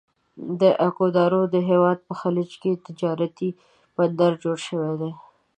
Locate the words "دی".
5.01-5.11